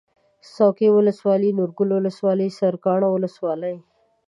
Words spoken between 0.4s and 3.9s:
څوکۍ ولسوالي نورګل ولسوالي سرکاڼو ولسوالي